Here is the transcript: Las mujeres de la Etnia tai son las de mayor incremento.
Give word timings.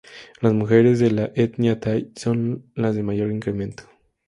Las 0.39 0.51
mujeres 0.53 0.97
de 0.97 1.11
la 1.11 1.31
Etnia 1.35 1.79
tai 1.79 2.11
son 2.15 2.65
las 2.73 2.95
de 2.95 3.03
mayor 3.03 3.31
incremento. 3.31 3.83